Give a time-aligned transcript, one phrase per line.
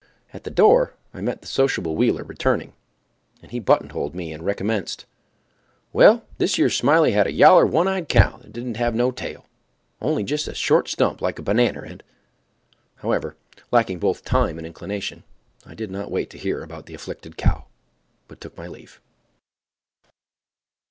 [0.33, 2.73] At the door I met the sociable Wheeler returning,
[3.43, 5.05] and he buttonholed me and recommenced:
[5.93, 9.45] "Well, thish yer Smiley had a yaller, one eyed cow that didn't have no tail,
[10.01, 12.01] only jest a short stump like a bannanner, and——"
[12.95, 13.35] However,
[13.71, 15.21] lacking both time and inclination,
[15.67, 17.65] I did not wait to hear about the afflicted cow,
[18.27, 18.99] but took my leave.